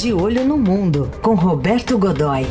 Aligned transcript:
De 0.00 0.12
Olho 0.12 0.44
no 0.44 0.56
Mundo, 0.56 1.10
com 1.20 1.34
Roberto 1.34 1.98
Godoy. 1.98 2.42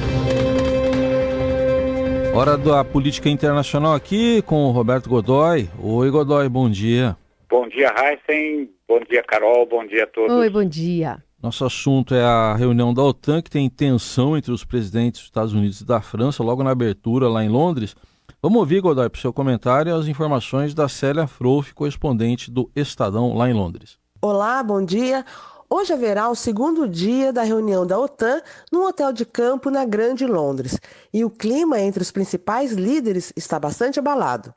Hora 2.36 2.58
da 2.58 2.84
política 2.84 3.30
internacional 3.30 3.94
aqui 3.94 4.42
com 4.42 4.66
o 4.66 4.72
Roberto 4.72 5.10
Godoy. 5.10 5.70
Oi, 5.82 6.10
Godoy, 6.10 6.50
bom 6.50 6.70
dia. 6.70 7.16
Bom 7.50 7.66
dia, 7.70 7.88
Heisen. 7.88 8.70
Bom 8.86 9.00
dia, 9.10 9.24
Carol. 9.24 9.66
Bom 9.66 9.88
dia 9.88 10.04
a 10.04 10.08
todos. 10.08 10.30
Oi, 10.30 10.50
bom 10.50 10.66
dia. 10.66 11.24
Nosso 11.42 11.64
assunto 11.64 12.14
é 12.14 12.22
a 12.22 12.54
reunião 12.54 12.94
da 12.94 13.02
OTAN, 13.02 13.42
que 13.42 13.50
tem 13.50 13.70
tensão 13.70 14.36
entre 14.36 14.52
os 14.52 14.66
presidentes 14.66 15.22
dos 15.22 15.30
Estados 15.30 15.54
Unidos 15.54 15.80
e 15.80 15.86
da 15.86 16.02
França, 16.02 16.44
logo 16.44 16.66
na 16.66 16.72
abertura 16.72 17.30
lá 17.30 17.46
em 17.46 17.50
Londres. 17.50 17.96
Vamos 18.42 18.60
ouvir, 18.60 18.82
Godoy, 18.82 19.10
para 19.10 19.20
o 19.20 19.22
seu 19.22 19.32
comentário 19.32 19.96
as 19.96 20.06
informações 20.08 20.74
da 20.74 20.90
Célia 20.90 21.26
Frouf, 21.28 21.74
correspondente 21.74 22.52
do 22.52 22.70
Estadão 22.76 23.38
lá 23.38 23.50
em 23.50 23.54
Londres. 23.54 23.98
Olá, 24.22 24.62
bom 24.62 24.84
dia. 24.84 25.24
Hoje 25.70 25.92
haverá 25.92 26.30
o 26.30 26.36
segundo 26.36 26.88
dia 26.88 27.34
da 27.34 27.44
reunião 27.44 27.86
da 27.86 28.00
OTAN 28.00 28.42
num 28.72 28.86
hotel 28.86 29.12
de 29.12 29.26
campo 29.26 29.70
na 29.70 29.84
Grande 29.84 30.26
Londres. 30.26 30.80
E 31.14 31.26
o 31.26 31.30
clima 31.30 31.78
entre 31.78 32.02
os 32.02 32.10
principais 32.10 32.72
líderes 32.72 33.34
está 33.36 33.60
bastante 33.60 34.00
abalado. 34.00 34.54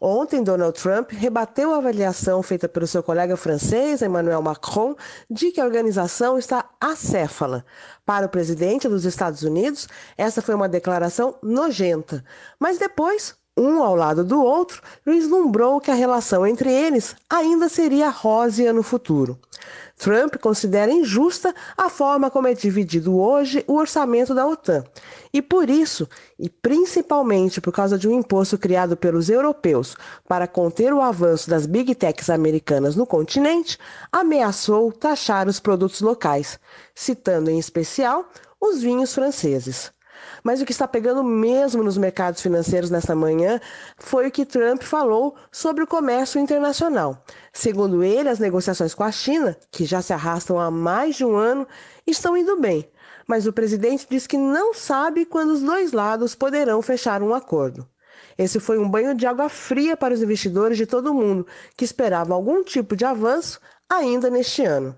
Ontem, 0.00 0.42
Donald 0.42 0.80
Trump 0.80 1.12
rebateu 1.12 1.74
a 1.74 1.76
avaliação 1.76 2.42
feita 2.42 2.66
pelo 2.66 2.86
seu 2.86 3.02
colega 3.02 3.36
francês, 3.36 4.00
Emmanuel 4.00 4.40
Macron, 4.40 4.96
de 5.30 5.50
que 5.50 5.60
a 5.60 5.66
organização 5.66 6.38
está 6.38 6.64
acéfala. 6.80 7.62
Para 8.06 8.24
o 8.24 8.30
presidente 8.30 8.88
dos 8.88 9.04
Estados 9.04 9.42
Unidos, 9.42 9.86
essa 10.16 10.40
foi 10.40 10.54
uma 10.54 10.68
declaração 10.68 11.38
nojenta. 11.42 12.24
Mas 12.58 12.78
depois, 12.78 13.34
um 13.56 13.82
ao 13.82 13.94
lado 13.94 14.24
do 14.24 14.42
outro, 14.42 14.82
vislumbrou 15.04 15.80
que 15.80 15.90
a 15.90 15.94
relação 15.94 16.46
entre 16.46 16.72
eles 16.72 17.14
ainda 17.30 17.68
seria 17.68 18.08
rósea 18.08 18.72
no 18.72 18.82
futuro. 18.82 19.38
Trump 19.96 20.36
considera 20.36 20.90
injusta 20.90 21.54
a 21.76 21.88
forma 21.88 22.30
como 22.30 22.48
é 22.48 22.54
dividido 22.54 23.16
hoje 23.16 23.64
o 23.66 23.74
orçamento 23.74 24.34
da 24.34 24.46
OTAN. 24.46 24.84
E 25.32 25.40
por 25.40 25.70
isso, 25.70 26.08
e 26.38 26.48
principalmente 26.48 27.60
por 27.60 27.72
causa 27.72 27.96
de 27.96 28.08
um 28.08 28.12
imposto 28.12 28.58
criado 28.58 28.96
pelos 28.96 29.30
europeus 29.30 29.96
para 30.28 30.48
conter 30.48 30.92
o 30.92 31.00
avanço 31.00 31.48
das 31.48 31.64
big 31.64 31.94
techs 31.94 32.28
americanas 32.28 32.96
no 32.96 33.06
continente, 33.06 33.78
ameaçou 34.10 34.90
taxar 34.92 35.46
os 35.48 35.60
produtos 35.60 36.00
locais, 36.00 36.58
citando 36.94 37.50
em 37.50 37.58
especial 37.58 38.28
os 38.60 38.82
vinhos 38.82 39.14
franceses. 39.14 39.92
Mas 40.42 40.60
o 40.60 40.64
que 40.64 40.72
está 40.72 40.86
pegando 40.86 41.22
mesmo 41.22 41.82
nos 41.82 41.96
mercados 41.96 42.40
financeiros 42.40 42.90
nesta 42.90 43.14
manhã 43.14 43.60
foi 43.98 44.28
o 44.28 44.30
que 44.30 44.44
Trump 44.44 44.82
falou 44.82 45.34
sobre 45.50 45.84
o 45.84 45.86
comércio 45.86 46.40
internacional. 46.40 47.24
Segundo 47.52 48.02
ele, 48.02 48.28
as 48.28 48.38
negociações 48.38 48.94
com 48.94 49.04
a 49.04 49.12
China, 49.12 49.56
que 49.70 49.84
já 49.84 50.02
se 50.02 50.12
arrastam 50.12 50.58
há 50.58 50.70
mais 50.70 51.16
de 51.16 51.24
um 51.24 51.36
ano, 51.36 51.66
estão 52.06 52.36
indo 52.36 52.60
bem. 52.60 52.88
Mas 53.26 53.46
o 53.46 53.52
presidente 53.52 54.06
diz 54.08 54.26
que 54.26 54.36
não 54.36 54.74
sabe 54.74 55.24
quando 55.24 55.50
os 55.50 55.62
dois 55.62 55.92
lados 55.92 56.34
poderão 56.34 56.82
fechar 56.82 57.22
um 57.22 57.34
acordo. 57.34 57.88
Esse 58.36 58.58
foi 58.58 58.78
um 58.78 58.88
banho 58.88 59.14
de 59.14 59.26
água 59.26 59.48
fria 59.48 59.96
para 59.96 60.12
os 60.12 60.22
investidores 60.22 60.76
de 60.76 60.86
todo 60.86 61.10
o 61.10 61.14
mundo, 61.14 61.46
que 61.76 61.84
esperavam 61.84 62.36
algum 62.36 62.62
tipo 62.62 62.96
de 62.96 63.04
avanço 63.04 63.60
ainda 63.88 64.28
neste 64.28 64.64
ano. 64.64 64.96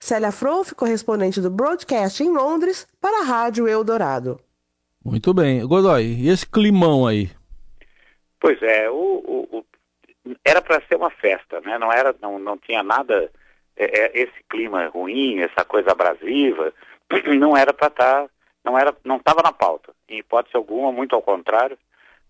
Célia 0.00 0.32
Frouf, 0.32 0.74
correspondente 0.74 1.40
do 1.40 1.50
Broadcast 1.50 2.22
em 2.24 2.32
Londres, 2.32 2.86
para 3.00 3.20
a 3.20 3.24
Rádio 3.24 3.68
Eldorado. 3.68 4.40
Muito 5.04 5.34
bem. 5.34 5.66
Godoy, 5.66 6.04
e 6.04 6.28
esse 6.28 6.46
climão 6.46 7.06
aí? 7.06 7.30
Pois 8.40 8.60
é, 8.62 8.90
o, 8.90 8.94
o, 8.94 9.58
o 9.58 9.64
era 10.44 10.62
para 10.62 10.80
ser 10.86 10.96
uma 10.96 11.10
festa, 11.10 11.60
né? 11.60 11.78
Não 11.78 11.92
era, 11.92 12.14
não, 12.20 12.38
não 12.38 12.56
tinha 12.56 12.82
nada 12.82 13.30
é, 13.76 13.84
é, 13.84 14.22
esse 14.22 14.44
clima 14.48 14.86
ruim, 14.88 15.40
essa 15.40 15.64
coisa 15.64 15.92
abrasiva, 15.92 16.72
não 17.38 17.56
era 17.56 17.72
para 17.72 17.88
estar, 17.88 18.22
tá, 18.22 18.30
não 18.64 18.78
era, 18.78 18.94
não 19.04 19.16
estava 19.16 19.42
na 19.42 19.52
pauta. 19.52 19.92
Em 20.08 20.18
hipótese 20.18 20.56
alguma, 20.56 20.92
muito 20.92 21.14
ao 21.14 21.22
contrário, 21.22 21.78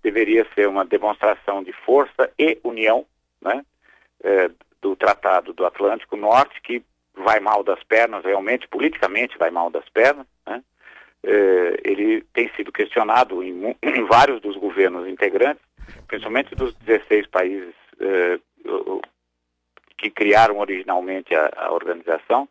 deveria 0.02 0.46
ser 0.54 0.68
uma 0.68 0.84
demonstração 0.84 1.62
de 1.62 1.72
força 1.84 2.30
e 2.38 2.58
união, 2.64 3.06
né? 3.40 3.64
É, 4.24 4.50
do 4.80 4.96
Tratado 4.96 5.52
do 5.52 5.64
Atlântico 5.64 6.16
Norte 6.16 6.60
que 6.62 6.82
vai 7.14 7.40
mal 7.40 7.62
das 7.62 7.82
pernas, 7.84 8.24
realmente 8.24 8.66
politicamente 8.68 9.36
vai 9.38 9.50
mal 9.50 9.70
das 9.70 9.88
pernas? 9.88 10.26
Eh, 11.24 11.80
ele 11.84 12.22
tem 12.34 12.50
sido 12.56 12.72
questionado 12.72 13.42
em, 13.42 13.76
em, 13.82 14.04
vários 14.04 14.40
dos 14.40 14.56
governos 14.56 15.06
integrantes, 15.08 15.62
principalmente 16.08 16.54
dos 16.54 16.74
16 16.74 17.28
países 17.28 17.74
eh, 18.00 18.38
que 19.96 20.10
criaram 20.10 20.58
originalmente 20.58 21.34
a, 21.34 21.52
a, 21.56 21.72
organização. 21.72 22.48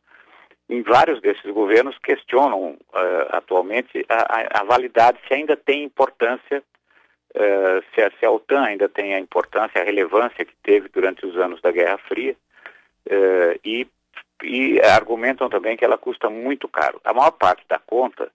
Em 0.70 0.82
vários 0.82 1.20
desses 1.22 1.52
governos 1.52 1.98
questionam 1.98 2.78
uh, 2.94 3.36
atualmente 3.36 4.06
a, 4.08 4.62
a, 4.62 4.64
validade, 4.64 5.20
se 5.28 5.34
ainda 5.34 5.58
tem 5.58 5.84
importância, 5.84 6.64
se, 7.94 8.02
a, 8.02 8.12
se, 8.18 8.26
a, 8.26 8.32
OTAN 8.32 8.62
ainda 8.62 8.88
tem 8.88 9.14
a 9.14 9.20
importância, 9.20 9.82
a 9.82 9.84
relevância 9.84 10.46
que 10.46 10.56
teve 10.64 10.88
durante 10.88 11.26
os 11.26 11.36
anos 11.36 11.62
da 11.62 11.74
Guerra 11.74 11.98
Fria, 12.08 12.38
e, 13.66 13.86
e 14.44 14.80
argumentam 14.80 15.50
também 15.50 15.76
que 15.76 15.84
ela 15.84 15.98
custa 15.98 16.30
muito 16.30 16.70
caro. 16.70 17.02
A 17.04 17.14
maior 17.14 17.32
parte 17.32 17.66
da 17.68 17.78
conta 17.78 18.32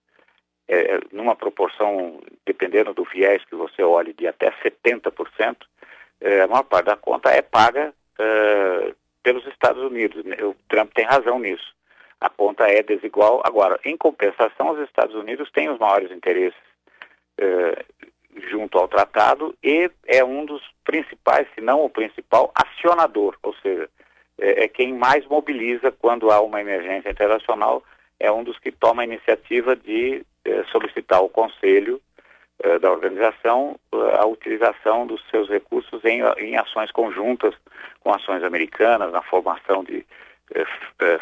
é, 0.69 1.00
numa 1.12 1.37
proporção, 1.37 2.21
dependendo 2.44 2.93
do 2.93 3.04
viés 3.04 3.44
que 3.44 3.54
você 3.54 3.82
olhe, 3.82 4.12
de 4.12 4.27
até 4.27 4.50
70%, 4.50 5.56
é, 6.21 6.43
a 6.43 6.47
maior 6.47 6.65
parte 6.65 6.87
da 6.87 6.97
conta 6.97 7.31
é 7.31 7.43
paga 7.43 7.93
é, 8.19 8.94
pelos 9.22 9.47
Estados 9.47 9.82
Unidos. 9.82 10.25
O 10.43 10.55
Trump 10.69 10.93
tem 10.94 11.05
razão 11.05 11.38
nisso. 11.38 11.75
A 12.21 12.31
conta 12.31 12.66
é 12.66 12.82
desigual. 12.82 13.43
Agora, 13.44 13.78
em 13.84 13.97
compensação, 13.97 14.71
os 14.71 14.81
Estados 14.81 15.15
Unidos 15.15 15.50
têm 15.50 15.69
os 15.69 15.78
maiores 15.78 16.10
interesses 16.10 16.59
é, 17.38 17.84
junto 18.50 18.78
ao 18.78 18.88
tratado 18.88 19.55
e 19.62 19.91
é 20.06 20.25
um 20.25 20.44
dos 20.44 20.62
principais, 20.84 21.47
se 21.55 21.60
não 21.60 21.84
o 21.84 21.91
principal, 21.91 22.53
acionador, 22.55 23.37
ou 23.43 23.55
seja, 23.56 23.88
é, 24.38 24.65
é 24.65 24.69
quem 24.69 24.93
mais 24.94 25.26
mobiliza 25.26 25.91
quando 25.93 26.31
há 26.31 26.41
uma 26.41 26.60
emergência 26.60 27.10
internacional, 27.10 27.82
é 28.19 28.31
um 28.31 28.44
dos 28.44 28.59
que 28.59 28.72
toma 28.72 29.03
a 29.03 29.04
iniciativa 29.04 29.77
de 29.77 30.25
eh, 30.44 30.65
solicitar 30.71 31.19
ao 31.19 31.28
Conselho 31.28 32.00
eh, 32.62 32.78
da 32.78 32.91
organização 32.91 33.78
eh, 33.93 33.97
a 34.19 34.27
utilização 34.27 35.06
dos 35.06 35.22
seus 35.31 35.49
recursos 35.49 36.04
em, 36.04 36.21
em 36.38 36.56
ações 36.56 36.91
conjuntas 36.93 37.55
com 38.00 38.12
ações 38.12 38.43
americanas, 38.43 39.12
na 39.12 39.22
formação 39.22 39.82
de 39.82 40.06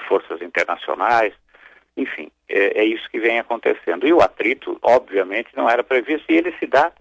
forças 0.07 0.43
internacionais, 0.43 1.33
enfim, 1.97 2.31
é, 2.49 2.83
é, 2.83 2.85
isso 2.85 3.09
que 3.09 3.19
vem 3.19 3.39
acontecendo. 3.39 4.07
E 4.07 4.13
o 4.13 4.21
atrito, 4.21 4.79
obviamente, 4.83 5.49
não 5.57 5.69
era 5.69 5.83
previsto 5.83 6.31
e 6.31 6.37
ele 6.37 6.53
se 6.59 6.67
dá 6.67 6.93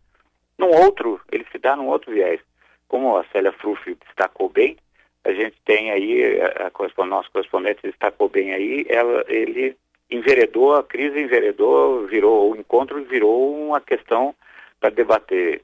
num 0.57 0.69
outro, 0.69 1.19
ele 1.31 1.45
se 1.51 1.57
dá 1.57 1.75
num 1.75 1.87
outro 1.87 2.11
viés. 2.11 2.39
Como 2.87 3.17
a 3.17 3.25
Célia 3.25 3.51
Fruff 3.51 3.97
destacou 4.05 4.49
bem, 4.49 4.77
a 5.23 5.33
gente 5.33 5.55
tem 5.65 5.91
aí, 5.91 6.39
a, 6.41 6.67
a, 6.67 7.05
nosso 7.05 7.31
correspondente 7.31 7.81
destacou 7.83 8.29
bem 8.29 8.53
aí, 8.53 8.85
ela, 8.87 9.25
ele 9.27 9.75
enveredou, 10.15 10.75
a 10.75 10.83
crise 10.83 11.19
enveredou, 11.19 12.05
virou, 12.07 12.51
o 12.51 12.55
encontro 12.55 13.03
virou 13.05 13.53
uma 13.67 13.81
questão 13.81 14.35
para 14.79 14.89
debater 14.89 15.61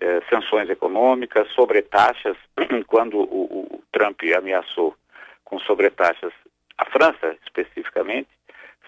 eh, 0.00 0.20
sanções 0.30 0.70
econômicas, 0.70 1.50
sobretaxas, 1.50 2.36
quando 2.86 3.18
o, 3.18 3.66
o, 3.74 3.82
Trump 3.92 4.20
ameaçou 4.36 4.94
com 5.44 5.58
sobretaxas 5.58 6.32
a 6.78 6.86
França, 6.86 7.36
especificamente, 7.44 8.28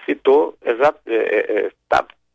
citou, 0.07 0.57
exato, 0.65 1.01
é, 1.07 1.67
é, 1.67 1.71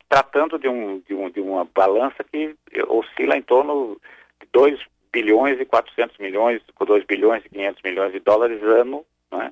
tratando 0.08 0.60
de, 0.60 0.68
um, 0.68 1.00
de, 1.00 1.14
um, 1.16 1.30
de 1.30 1.40
uma 1.40 1.66
balança 1.66 2.24
que 2.24 2.56
oscila 2.88 3.36
em 3.36 3.42
torno 3.42 4.00
de 4.40 4.48
2 4.54 4.80
bilhões 5.12 5.60
e 5.60 5.66
400 5.66 6.18
milhões, 6.20 6.62
2 6.80 7.06
bilhões 7.06 7.44
e 7.46 7.50
500 7.50 7.82
milhões 7.82 8.12
de 8.12 8.20
dólares 8.20 8.62
ano, 8.62 9.04
né? 9.32 9.52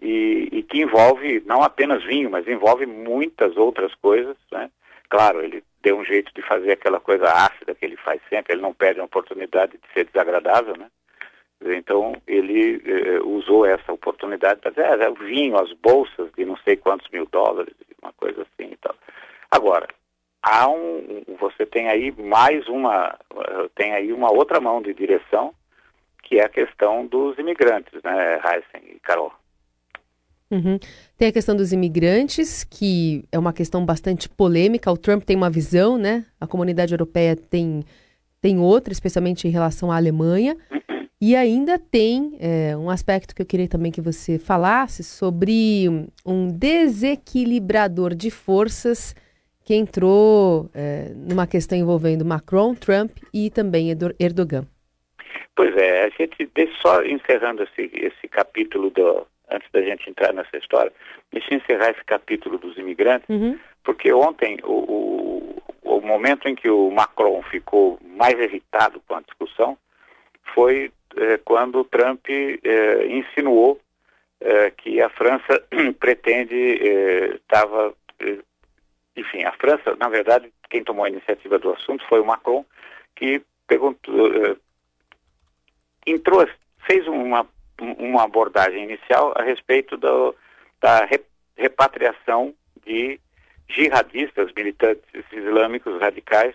E, 0.00 0.48
e, 0.52 0.62
que 0.62 0.82
envolve 0.82 1.42
não 1.46 1.62
apenas 1.62 2.04
vinho, 2.04 2.30
mas 2.30 2.46
envolve 2.46 2.86
muitas 2.86 3.56
outras 3.56 3.94
coisas. 3.94 4.36
Né? 4.50 4.70
Claro, 5.08 5.42
ele 5.42 5.62
deu 5.82 5.98
um 5.98 6.04
jeito 6.04 6.32
de 6.34 6.42
fazer 6.42 6.72
aquela 6.72 7.00
coisa 7.00 7.24
ácida 7.24 7.74
que 7.74 7.84
ele 7.84 7.96
faz 7.96 8.20
sempre, 8.28 8.54
ele 8.54 8.62
não 8.62 8.74
perde 8.74 9.00
a 9.00 9.04
oportunidade 9.04 9.72
de 9.72 9.92
ser 9.92 10.04
desagradável, 10.06 10.76
né? 10.76 10.88
Então 11.62 12.14
ele 12.26 12.82
eh, 12.84 13.20
usou 13.22 13.64
essa 13.64 13.92
oportunidade 13.92 14.60
para 14.60 14.70
dizer, 14.70 15.00
é, 15.00 15.08
o 15.08 15.14
vinho, 15.14 15.58
as 15.58 15.72
bolsas 15.72 16.30
de 16.36 16.44
não 16.44 16.56
sei 16.58 16.76
quantos 16.76 17.08
mil 17.10 17.26
dólares, 17.26 17.74
uma 18.02 18.12
coisa 18.12 18.42
assim 18.42 18.72
e 18.72 18.76
tal. 18.76 18.94
Agora, 19.50 19.88
há 20.42 20.68
um, 20.68 21.22
você 21.38 21.64
tem 21.64 21.88
aí 21.88 22.12
mais 22.12 22.68
uma, 22.68 23.16
tem 23.74 23.94
aí 23.94 24.12
uma 24.12 24.30
outra 24.30 24.60
mão 24.60 24.82
de 24.82 24.92
direção, 24.92 25.54
que 26.22 26.38
é 26.38 26.44
a 26.44 26.50
questão 26.50 27.06
dos 27.06 27.38
imigrantes, 27.38 28.02
né, 28.02 28.40
Heisen 28.44 28.96
e 28.96 29.00
Carol. 29.00 29.32
Uhum. 30.50 30.78
Tem 31.16 31.28
a 31.28 31.32
questão 31.32 31.56
dos 31.56 31.72
imigrantes, 31.72 32.64
que 32.64 33.24
é 33.32 33.38
uma 33.38 33.52
questão 33.52 33.84
bastante 33.84 34.28
polêmica. 34.28 34.90
O 34.90 34.96
Trump 34.96 35.22
tem 35.22 35.36
uma 35.36 35.50
visão, 35.50 35.98
né? 35.98 36.24
A 36.40 36.46
comunidade 36.46 36.92
europeia 36.92 37.34
tem, 37.34 37.82
tem 38.40 38.58
outra, 38.58 38.92
especialmente 38.92 39.48
em 39.48 39.50
relação 39.50 39.90
à 39.90 39.96
Alemanha. 39.96 40.56
E 41.20 41.34
ainda 41.34 41.78
tem 41.78 42.36
é, 42.38 42.76
um 42.76 42.90
aspecto 42.90 43.34
que 43.34 43.40
eu 43.40 43.46
queria 43.46 43.66
também 43.66 43.90
que 43.90 44.00
você 44.00 44.38
falasse 44.38 45.02
sobre 45.02 45.86
um 46.24 46.48
desequilibrador 46.48 48.14
de 48.14 48.30
forças 48.30 49.14
que 49.64 49.74
entrou 49.74 50.68
é, 50.74 51.12
numa 51.16 51.46
questão 51.46 51.78
envolvendo 51.78 52.24
Macron, 52.24 52.74
Trump 52.74 53.10
e 53.32 53.48
também 53.48 53.88
Erdogan. 54.20 54.66
Pois 55.56 55.74
é, 55.76 56.04
a 56.04 56.08
gente, 56.10 56.50
só 56.82 57.02
encerrando 57.02 57.62
esse, 57.62 57.90
esse 57.94 58.28
capítulo, 58.28 58.90
do, 58.90 59.26
antes 59.50 59.68
da 59.72 59.82
gente 59.82 60.08
entrar 60.08 60.32
nessa 60.32 60.56
história, 60.56 60.92
deixa 61.32 61.52
eu 61.52 61.58
encerrar 61.58 61.90
esse 61.90 62.04
capítulo 62.04 62.58
dos 62.58 62.76
imigrantes, 62.76 63.28
uhum. 63.28 63.58
porque 63.82 64.12
ontem 64.12 64.58
o, 64.62 64.72
o, 64.72 65.96
o, 65.96 66.00
momento 66.00 66.48
em 66.48 66.54
que 66.54 66.68
o 66.68 66.90
Macron 66.90 67.42
ficou 67.42 67.98
mais 68.02 68.38
irritado 68.38 69.00
com 69.06 69.14
a 69.14 69.20
discussão 69.20 69.76
foi 70.54 70.92
é, 71.16 71.38
quando 71.38 71.80
o 71.80 71.84
Trump 71.84 72.26
é, 72.28 73.06
insinuou 73.06 73.80
é, 74.40 74.70
que 74.70 75.00
a 75.00 75.08
França 75.10 75.62
pretende, 75.98 76.56
estava 77.36 77.94
enfim, 79.16 79.44
a 79.44 79.52
França, 79.52 79.96
na 79.96 80.08
verdade, 80.08 80.52
quem 80.68 80.82
tomou 80.82 81.04
a 81.04 81.08
iniciativa 81.08 81.58
do 81.58 81.72
assunto 81.72 82.04
foi 82.08 82.20
o 82.20 82.26
Macron, 82.26 82.64
que 83.14 83.40
perguntou, 83.66 84.58
entrou, 86.04 86.46
fez 86.86 87.06
uma, 87.06 87.46
uma 87.80 88.24
abordagem 88.24 88.84
inicial 88.84 89.32
a 89.36 89.42
respeito 89.42 89.96
do, 89.96 90.34
da 90.80 91.06
repatriação 91.56 92.54
de 92.84 93.18
jihadistas, 93.68 94.52
militantes 94.56 95.04
islâmicos 95.32 96.00
radicais 96.00 96.54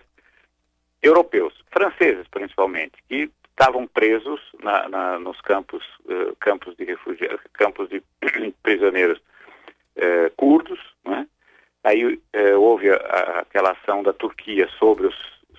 europeus, 1.02 1.54
franceses 1.70 2.26
principalmente, 2.28 2.92
que 3.08 3.30
estavam 3.50 3.86
presos 3.86 4.40
na, 4.62 4.88
na, 4.88 5.18
nos 5.18 5.40
campos, 5.40 5.84
uh, 6.06 6.34
campos 6.40 6.76
de 6.76 6.84
refugiados, 6.84 7.40
campos 7.52 7.88
de 7.88 8.02
prisioneiros 8.62 9.18
uh, 9.18 10.30
curdos, 10.36 10.78
né? 11.04 11.26
Aí 11.82 12.20
é, 12.34 12.54
houve 12.54 12.90
a, 12.90 12.96
a, 12.96 13.38
aquela 13.40 13.72
ação 13.72 14.02
da 14.02 14.12
Turquia 14.12 14.68
sobre 14.78 15.06
os, 15.06 15.16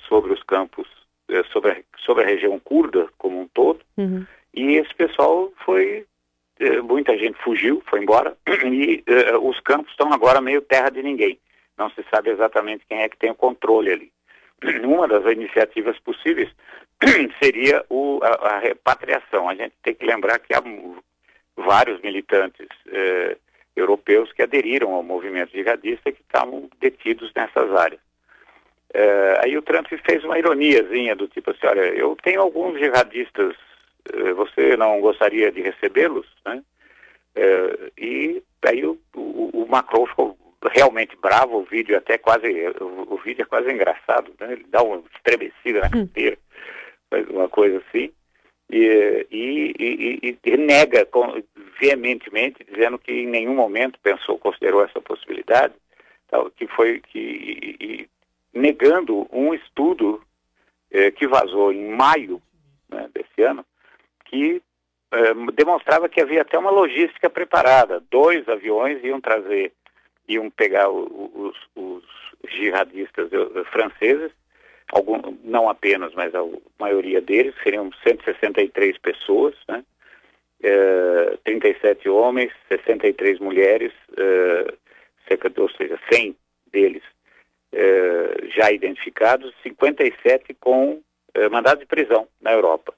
sobre 0.07 0.31
os 0.31 0.43
campos, 0.43 0.87
sobre, 1.51 1.71
a, 1.71 1.77
sobre 1.97 2.23
a 2.23 2.27
região 2.27 2.59
curda 2.59 3.09
como 3.17 3.41
um 3.41 3.47
todo, 3.47 3.79
uhum. 3.97 4.23
E 4.53 4.75
esse 4.75 4.93
pessoal 4.95 5.51
foi, 5.63 6.05
é, 6.59 6.81
muita 6.81 7.17
gente 7.17 7.41
fugiu, 7.41 7.81
foi 7.89 8.01
embora, 8.01 8.35
e 8.65 9.03
os 9.41 9.59
campos 9.61 9.91
estão 9.91 10.11
agora 10.11 10.41
meio 10.41 10.61
terra 10.61 10.89
de 10.89 11.01
ninguém. 11.01 11.39
Não 11.77 11.89
se 11.91 12.03
sabe 12.13 12.29
exatamente 12.29 12.85
quem 12.87 13.01
é 13.01 13.09
que 13.09 13.17
tem 13.17 13.31
o 13.31 13.35
controle 13.35 13.91
ali. 13.91 14.11
Uma 14.83 15.07
das 15.07 15.25
iniciativas 15.31 15.97
possíveis 15.99 16.49
seria 17.41 17.83
o, 17.89 18.19
a, 18.21 18.55
a, 18.55 18.59
repatriação. 18.59 19.49
A 19.49 19.55
gente 19.55 19.73
tem 19.81 19.95
que 19.95 20.05
lembrar 20.05 20.39
que 20.39 20.53
há 20.53 20.61
vários 21.55 22.01
militantes 22.01 22.67
europeus 23.75 24.31
que 24.33 24.41
aderiram 24.41 24.93
ao 24.93 25.03
movimento 25.03 25.51
jihadista 25.51 26.11
que 26.11 26.21
estavam 26.21 26.69
detidos 26.79 27.31
nessas 27.35 27.73
áreas. 27.75 28.01
Aí 29.43 29.57
o 29.57 29.61
Trump 29.61 29.87
fez 30.05 30.23
uma 30.23 30.37
ironiazinha 30.37 31.15
do 31.15 31.27
tipo 31.27 31.51
assim, 31.51 31.65
olha, 31.65 31.81
eu 31.81 32.15
tenho 32.21 32.41
alguns 32.41 32.77
jihadistas, 32.77 33.55
você 34.35 34.75
não 34.77 34.99
gostaria 35.01 35.51
de 35.51 35.61
recebê-los? 35.61 36.27
Né? 36.45 36.63
É, 37.35 37.91
e 37.97 38.43
aí 38.65 38.85
o, 38.85 38.99
o, 39.15 39.63
o, 39.63 39.67
Macron 39.69 40.05
ficou 40.05 40.37
realmente 40.71 41.15
bravo, 41.21 41.59
o 41.59 41.63
vídeo 41.63 41.97
até 41.97 42.17
quase, 42.17 42.47
o, 42.79 43.13
o 43.13 43.17
vídeo 43.17 43.43
é 43.43 43.45
quase 43.45 43.71
engraçado, 43.71 44.31
né? 44.39 44.53
ele 44.53 44.65
dá 44.69 44.81
uma 44.83 45.01
estremecida 45.15 45.81
na 45.81 45.87
hum. 45.87 46.05
carteira, 46.05 46.37
uma 47.29 47.49
coisa 47.49 47.83
assim 47.87 48.11
e, 48.71 49.27
e, 49.29 49.75
e, 50.23 50.37
e 50.43 50.57
nega 50.57 51.05
com, 51.05 51.43
veementemente, 51.79 52.63
dizendo 52.63 52.97
que 52.97 53.11
em 53.11 53.27
nenhum 53.27 53.53
momento 53.53 53.99
pensou, 54.01 54.39
considerou 54.39 54.83
essa 54.83 55.01
possibilidade, 55.01 55.73
tal, 56.29 56.49
que 56.51 56.65
foi 56.67 57.01
que 57.01 58.09
negando 58.53 59.27
um 59.31 59.53
estudo 59.53 60.23
eh, 60.89 61.11
que 61.11 61.27
vazou 61.27 61.73
em 61.73 61.89
maio 61.89 62.41
né, 62.89 63.09
desse 63.13 63.41
ano, 63.41 63.65
que 64.31 64.61
eh, 65.11 65.33
demonstrava 65.53 66.07
que 66.07 66.21
havia 66.21 66.41
até 66.41 66.57
uma 66.57 66.71
logística 66.71 67.29
preparada. 67.29 68.01
Dois 68.09 68.47
aviões 68.47 69.03
iam 69.03 69.19
trazer, 69.19 69.73
iam 70.27 70.49
pegar 70.49 70.89
os, 70.89 71.57
os 71.75 72.03
jihadistas 72.47 73.29
eh, 73.31 73.63
franceses 73.71 74.31
algum, 74.93 75.37
não 75.43 75.69
apenas, 75.69 76.13
mas 76.13 76.33
a 76.33 76.41
maioria 76.79 77.21
deles, 77.21 77.53
seriam 77.63 77.89
163 78.03 78.97
pessoas, 78.97 79.55
né? 79.67 79.83
É, 80.63 81.37
37 81.43 82.07
homens, 82.09 82.51
63 82.69 83.39
mulheres, 83.39 83.91
cerca, 85.27 85.51
ou 85.59 85.69
seja, 85.71 85.97
100 86.11 86.35
deles 86.71 87.01
já 88.53 88.71
identificados, 88.71 89.55
57 89.63 90.53
com 90.59 91.01
mandado 91.49 91.79
de 91.79 91.87
prisão 91.87 92.27
na 92.39 92.51
Europa. 92.51 92.93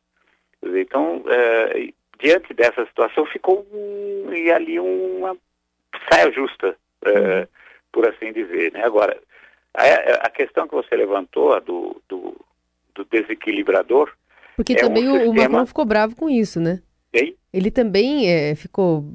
Então, 0.79 1.23
é, 1.27 1.89
diante 2.19 2.53
dessa 2.53 2.85
situação, 2.85 3.25
ficou 3.25 3.65
um, 3.73 4.33
e 4.33 4.51
ali 4.51 4.79
uma 4.79 5.35
saia 6.09 6.31
justa, 6.31 6.75
é, 7.05 7.47
por 7.91 8.07
assim 8.07 8.31
dizer. 8.31 8.71
Né? 8.71 8.83
Agora, 8.83 9.19
a, 9.73 10.27
a 10.27 10.29
questão 10.29 10.67
que 10.67 10.75
você 10.75 10.95
levantou 10.95 11.59
do, 11.61 12.01
do, 12.07 12.35
do 12.95 13.05
desequilibrador. 13.05 14.11
Porque 14.55 14.73
é 14.73 14.77
também 14.77 15.07
um 15.07 15.15
o, 15.15 15.19
sistema... 15.19 15.49
Macron 15.49 15.65
ficou 15.65 15.85
bravo 15.85 16.15
com 16.15 16.29
isso, 16.29 16.59
né? 16.59 16.81
Ei? 17.11 17.35
Ele 17.51 17.69
também 17.69 18.31
é, 18.31 18.55
ficou 18.55 19.05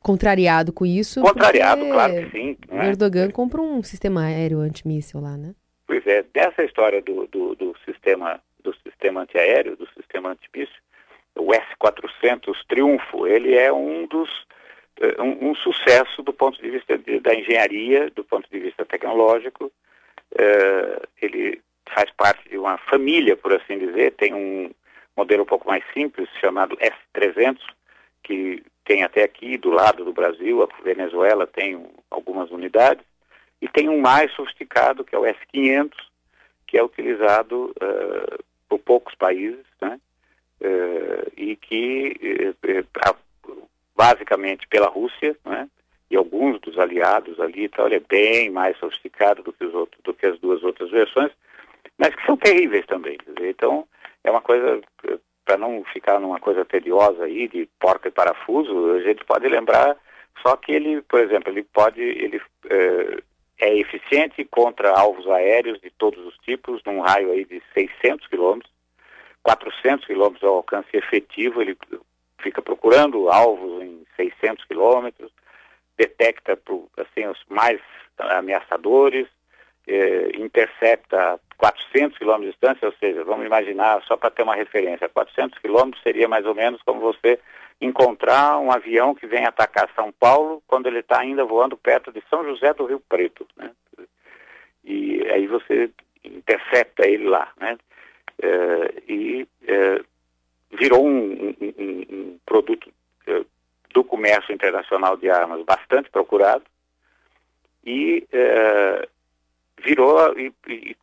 contrariado 0.00 0.72
com 0.72 0.84
isso. 0.84 1.20
Contrariado, 1.20 1.84
claro 1.86 2.14
que 2.14 2.30
sim. 2.30 2.56
O 2.70 2.74
né? 2.74 2.88
Erdogan 2.88 3.30
compra 3.30 3.60
um 3.60 3.82
sistema 3.82 4.24
aéreo 4.24 4.60
antimíssil 4.60 5.20
lá, 5.20 5.36
né? 5.36 5.54
Pois 5.86 6.06
é, 6.06 6.24
dessa 6.34 6.64
história 6.64 7.02
do, 7.02 7.26
do, 7.26 7.54
do 7.54 7.74
sistema 7.84 8.40
do 8.62 8.74
sistema 8.76 9.22
antiaéreo, 9.22 9.76
do 9.76 9.88
sistema 9.88 10.30
antimíssil, 10.30 10.74
o 11.36 11.54
S-400 11.54 12.54
Triunfo, 12.68 13.26
ele 13.26 13.54
é 13.54 13.72
um 13.72 14.06
dos 14.06 14.28
eh, 15.00 15.20
um, 15.20 15.50
um, 15.50 15.54
sucesso 15.54 16.22
do 16.22 16.32
ponto 16.32 16.60
de 16.60 16.70
vista 16.70 16.98
de, 16.98 17.20
da 17.20 17.34
engenharia, 17.34 18.10
do 18.10 18.24
ponto 18.24 18.48
de 18.50 18.58
vista 18.58 18.84
tecnológico, 18.84 19.72
Uh, 20.32 21.06
ele 21.20 21.60
faz 21.94 22.10
parte 22.12 22.48
de 22.48 22.56
uma 22.56 22.78
família, 22.78 23.36
por 23.36 23.52
assim 23.52 23.78
dizer, 23.78 24.12
tem 24.12 24.32
um 24.32 24.70
modelo 25.14 25.42
um 25.42 25.46
pouco 25.46 25.68
mais 25.68 25.84
simples 25.92 26.26
chamado 26.40 26.76
S300, 26.78 27.58
que 28.22 28.64
tem 28.84 29.02
até 29.02 29.24
aqui 29.24 29.58
do 29.58 29.70
lado 29.70 30.04
do 30.04 30.12
Brasil, 30.12 30.62
a 30.62 30.82
Venezuela 30.82 31.46
tem 31.46 31.86
algumas 32.10 32.50
unidades, 32.50 33.04
e 33.60 33.68
tem 33.68 33.90
um 33.90 34.00
mais 34.00 34.32
sofisticado, 34.32 35.04
que 35.04 35.14
é 35.14 35.18
o 35.18 35.24
S500, 35.24 35.92
que 36.66 36.78
é 36.78 36.82
utilizado 36.82 37.74
uh, 37.76 38.44
por 38.68 38.78
poucos 38.78 39.14
países, 39.14 39.64
né? 39.82 40.00
Uh, 40.62 41.32
e 41.36 41.56
que 41.56 42.54
basicamente 43.96 44.66
pela 44.68 44.88
Rússia, 44.88 45.36
né? 45.44 45.68
e 46.10 46.16
alguns 46.16 46.60
dos 46.60 46.78
aliados 46.78 47.40
ali, 47.40 47.64
então 47.64 47.86
ele 47.86 47.96
é 47.96 48.00
bem 48.00 48.50
mais 48.50 48.76
sofisticado 48.78 49.42
do 49.42 49.52
que, 49.52 49.64
os 49.64 49.74
outros, 49.74 50.00
do 50.02 50.14
que 50.14 50.26
as 50.26 50.38
duas 50.38 50.62
outras 50.62 50.90
versões, 50.90 51.32
mas 51.98 52.14
que 52.14 52.24
são 52.24 52.36
terríveis 52.36 52.86
também. 52.86 53.18
Dizer, 53.26 53.50
então, 53.50 53.86
é 54.22 54.30
uma 54.30 54.40
coisa, 54.40 54.80
para 55.44 55.56
não 55.56 55.82
ficar 55.92 56.20
numa 56.20 56.38
coisa 56.38 56.64
tediosa 56.64 57.24
aí, 57.24 57.48
de 57.48 57.68
porca 57.80 58.08
e 58.08 58.12
parafuso, 58.12 58.92
a 58.92 59.00
gente 59.00 59.24
pode 59.24 59.48
lembrar 59.48 59.96
só 60.40 60.56
que 60.56 60.72
ele, 60.72 61.02
por 61.02 61.20
exemplo, 61.20 61.52
ele 61.52 61.62
pode, 61.62 62.00
ele 62.00 62.40
é, 62.68 63.22
é 63.60 63.78
eficiente 63.78 64.44
contra 64.44 64.90
alvos 64.90 65.26
aéreos 65.28 65.80
de 65.80 65.90
todos 65.90 66.24
os 66.26 66.36
tipos, 66.38 66.82
num 66.84 67.00
raio 67.00 67.30
aí 67.30 67.44
de 67.44 67.62
600 67.74 68.26
quilômetros, 68.26 68.72
400 69.42 70.06
quilômetros 70.06 70.42
ao 70.44 70.56
alcance 70.56 70.88
efetivo, 70.92 71.60
ele 71.60 71.76
fica 72.40 72.62
procurando 72.62 73.28
alvos 73.28 73.82
em 73.82 74.04
600 74.16 74.64
quilômetros, 74.64 75.30
detecta 75.96 76.58
assim, 76.96 77.26
os 77.26 77.38
mais 77.48 77.80
ameaçadores, 78.18 79.26
eh, 79.86 80.30
intercepta 80.34 81.40
400 81.56 82.18
quilômetros 82.18 82.46
de 82.46 82.52
distância, 82.52 82.86
ou 82.88 82.94
seja, 82.94 83.24
vamos 83.24 83.46
imaginar, 83.46 84.02
só 84.02 84.16
para 84.16 84.30
ter 84.30 84.42
uma 84.42 84.54
referência, 84.54 85.08
400 85.08 85.58
quilômetros 85.58 86.02
seria 86.02 86.28
mais 86.28 86.46
ou 86.46 86.54
menos 86.54 86.82
como 86.82 87.00
você 87.00 87.38
encontrar 87.80 88.58
um 88.58 88.70
avião 88.70 89.14
que 89.14 89.26
vem 89.26 89.44
atacar 89.44 89.88
São 89.94 90.12
Paulo 90.12 90.62
quando 90.66 90.86
ele 90.86 91.00
está 91.00 91.20
ainda 91.20 91.44
voando 91.44 91.76
perto 91.76 92.12
de 92.12 92.22
São 92.30 92.44
José 92.44 92.72
do 92.74 92.86
Rio 92.86 93.00
Preto, 93.08 93.46
né? 93.56 93.70
E 94.84 95.24
aí 95.30 95.46
você 95.46 95.90
intercepta 96.24 97.06
ele 97.06 97.28
lá, 97.28 97.50
né? 97.60 97.76
Eh, 98.42 99.02
e 99.08 99.48
eh, 99.68 100.02
virou 100.72 101.06
um, 101.06 101.54
um, 101.60 102.04
um 102.10 102.38
produto 102.44 102.92
do 103.94 104.02
comércio 104.02 104.52
internacional 104.52 105.16
de 105.16 105.30
armas 105.30 105.64
bastante 105.64 106.10
procurado 106.10 106.64
e 107.84 108.26
virou 109.84 110.36
e, 110.38 110.52
e, 110.66 110.96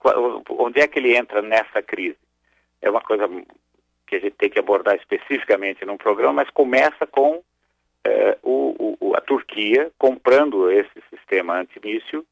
onde 0.49 0.81
é 0.81 0.87
que 0.87 0.99
ele 0.99 1.15
entra 1.15 1.41
nessa 1.41 1.81
crise? 1.81 2.17
É 2.81 2.89
uma 2.89 3.01
coisa 3.01 3.29
que 4.07 4.15
a 4.15 4.19
gente 4.19 4.35
tem 4.35 4.49
que 4.49 4.59
abordar 4.59 4.95
especificamente 4.95 5.85
num 5.85 5.97
programa, 5.97 6.33
mas 6.33 6.49
começa 6.49 7.05
com 7.05 7.43
o, 8.41 8.97
o, 8.99 9.15
a 9.15 9.21
Turquia 9.21 9.91
comprando 9.97 10.71
esse 10.71 11.01
sistema 11.11 11.59
antimíssil 11.59 12.25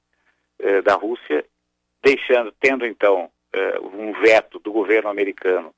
é, 0.60 0.82
da 0.82 0.96
Rússia, 0.96 1.46
deixando, 2.02 2.52
tendo 2.60 2.86
então 2.86 3.30
um 3.94 4.14
veto 4.22 4.60
do 4.60 4.72
governo 4.72 5.10
americano 5.10 5.74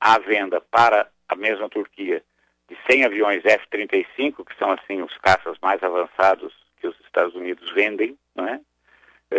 à 0.00 0.18
venda 0.18 0.60
para 0.60 1.08
a 1.28 1.36
mesma 1.36 1.68
Turquia 1.68 2.22
de 2.68 2.76
100 2.90 3.04
aviões 3.04 3.44
F-35, 3.44 4.44
que 4.44 4.56
são 4.58 4.70
assim 4.72 5.02
os 5.02 5.16
caças 5.18 5.56
mais 5.60 5.82
avançados 5.82 6.54
que 6.80 6.86
os 6.86 6.98
Estados 7.00 7.34
Unidos 7.34 7.70
vendem, 7.72 8.16
né? 8.34 8.60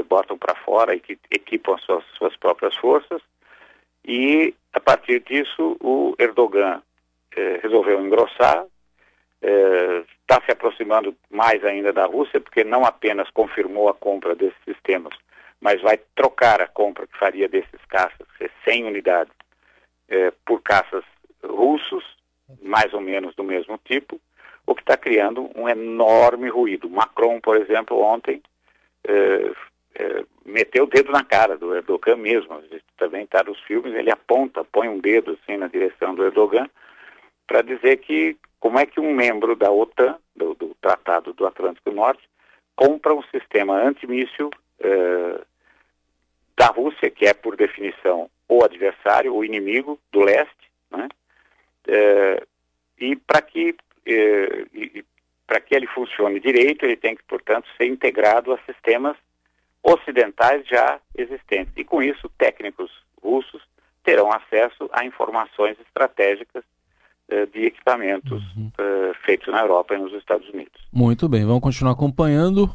botam 0.10 0.38
para 0.38 0.56
fora 0.56 0.94
e 0.94 1.00
que 1.00 1.18
equipam 1.32 1.76
as 1.76 1.82
suas, 1.84 2.04
suas 2.18 2.36
próprias 2.36 2.76
forças. 2.76 3.22
E 4.04 4.54
a 4.74 4.80
partir 4.80 5.22
disso 5.22 5.78
o 5.80 6.16
Erdogan 6.20 6.82
eh, 7.36 7.60
resolveu 7.64 8.00
engrossar, 8.02 8.66
está 9.42 10.42
se 10.44 10.52
aproximando 10.52 11.16
mais 11.30 11.64
ainda 11.64 11.94
da 11.94 12.06
Rússia, 12.06 12.42
porque 12.42 12.64
não 12.64 12.84
apenas 12.84 13.30
confirmou 13.30 13.90
a 13.90 13.94
compra 13.94 14.36
desses 14.36 14.58
sistemas, 14.64 15.16
mas 15.62 15.82
vai 15.82 16.00
trocar 16.16 16.62
a 16.62 16.68
compra 16.68 17.08
que 17.08 17.18
faria 17.18 17.48
desses 17.48 17.84
caças, 17.90 18.28
100 18.64 18.86
unidades, 18.86 19.34
é, 20.08 20.32
por 20.46 20.62
caças 20.62 21.04
russos, 21.44 22.04
mais 22.62 22.94
ou 22.94 23.02
menos 23.02 23.36
do 23.36 23.44
mesmo 23.44 23.80
tipo, 23.84 24.20
o 24.66 24.76
que 24.76 24.82
está 24.82 24.98
criando 24.98 25.50
um 25.56 25.68
enorme 25.70 26.50
ruído. 26.50 26.90
Macron, 26.90 27.40
por 27.40 27.58
exemplo, 27.58 28.00
ontem 28.00 28.42
é, 29.08 29.52
é, 29.96 30.26
meteu 30.46 30.84
o 30.84 30.88
dedo 30.88 31.12
na 31.12 31.24
cara 31.24 31.58
do 31.58 31.76
Erdogan 31.76 32.18
mesmo. 32.18 32.62
Também 32.98 33.24
está 33.24 33.44
nos 33.44 33.60
filmes, 33.62 33.94
ele 33.94 34.12
aponta, 34.12 34.64
põe 34.64 34.90
um 34.90 35.00
dedo 35.00 35.38
assim 35.42 35.58
na 35.58 35.68
direção 35.68 36.16
do 36.16 36.26
Erdogan 36.26 36.68
para 37.48 37.62
dizer 37.62 37.98
que 37.98 38.38
como 38.60 38.80
é 38.80 38.86
que 38.86 39.00
um 39.00 39.14
membro 39.14 39.56
da 39.56 39.72
OTAN, 39.72 40.18
do, 40.36 40.56
do 40.56 40.76
Tratado 40.82 41.34
do 41.34 41.46
Atlântico 41.46 41.92
Norte, 41.92 42.28
compra 42.76 43.14
um 43.14 43.22
sistema 43.24 43.76
antimíssil 43.76 44.50
eh, 44.80 45.42
da 46.58 46.68
Rússia, 46.68 47.10
que 47.10 47.26
é 47.26 47.34
por 47.34 47.56
definição 47.56 48.30
o 48.48 48.64
adversário, 48.64 49.34
o 49.34 49.44
inimigo 49.44 50.00
do 50.12 50.22
leste, 50.22 50.72
né? 50.92 51.08
Eh, 51.88 52.44
e 53.00 53.16
para 53.16 53.42
que 53.42 53.76
eh, 54.06 55.04
para 55.48 55.60
que 55.60 55.76
ele 55.76 55.88
funcione 55.88 56.40
direito, 56.40 56.86
ele 56.86 56.96
tem 56.96 57.16
que, 57.16 57.24
portanto, 57.24 57.68
ser 57.78 57.86
integrado 57.86 58.52
a 58.52 58.58
sistemas 58.66 59.16
ocidentais 59.84 60.68
já 60.68 61.00
existentes. 61.16 61.72
E 61.78 61.84
com 61.84 62.02
isso, 62.02 62.30
técnicos 62.38 62.92
russos 63.22 63.62
terão 64.04 64.32
acesso 64.32 64.90
a 64.92 65.06
informações 65.06 65.78
estratégicas 65.80 66.64
eh, 67.28 67.46
de 67.48 67.66
equipamentos 67.66 68.44
uhum. 68.56 68.72
uh, 68.80 69.14
feitos 69.26 69.52
na 69.52 69.62
Europa 69.62 69.96
e 69.96 69.98
nos 69.98 70.14
Estados 70.14 70.48
Unidos. 70.50 70.80
Muito 70.94 71.28
bem, 71.28 71.44
vamos 71.44 71.62
continuar 71.62 71.94
acompanhando. 71.94 72.70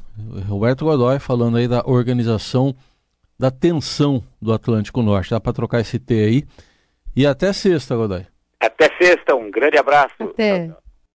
Roberto 0.46 0.84
Godoy 0.84 1.18
falando 1.18 1.56
aí 1.56 1.66
da 1.66 1.82
organização 1.84 2.74
da 3.38 3.50
tensão 3.50 4.22
do 4.40 4.52
Atlântico 4.52 5.02
Norte. 5.02 5.30
Dá 5.30 5.40
para 5.40 5.52
trocar 5.52 5.80
esse 5.80 5.98
T 5.98 6.14
aí. 6.14 6.44
E 7.16 7.26
até 7.26 7.52
sexta, 7.52 7.96
Godoy. 7.96 8.26
Até 8.60 8.90
sexta, 8.98 9.34
um 9.34 9.50
grande 9.50 9.78
abraço. 9.78 10.14
Até. 10.20 10.70